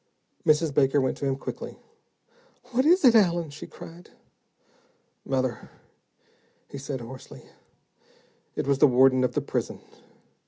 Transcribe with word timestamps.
Mrs. 0.47 0.73
Baker 0.73 0.99
went 0.99 1.15
to 1.17 1.27
him 1.27 1.35
quickly. 1.35 1.77
"What 2.71 2.85
is 2.85 3.05
it, 3.05 3.13
Allen?" 3.13 3.51
she 3.51 3.67
cried. 3.67 4.09
"Mother," 5.23 5.69
he 6.67 6.79
said 6.79 7.01
hoarsely, 7.01 7.43
"it 8.55 8.65
was 8.65 8.79
the 8.79 8.87
warden 8.87 9.23
of 9.23 9.33
the 9.35 9.41
prison. 9.41 9.79